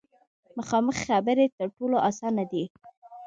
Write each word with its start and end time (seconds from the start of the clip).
مخامخ 0.57 0.97
خبرې 1.07 1.45
تر 1.57 1.67
ټولو 1.75 1.97
اسانه 2.09 2.43
دي. 2.51 2.63